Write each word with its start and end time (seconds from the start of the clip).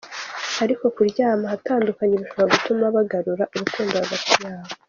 Ariko 0.63 0.83
kuryama 0.95 1.43
ahatandukanye 1.47 2.13
bishobora 2.21 2.53
gutuma 2.55 2.85
bagarura 2.95 3.43
urukundo 3.53 3.93
hagati 4.01 4.33
yabo. 4.43 4.69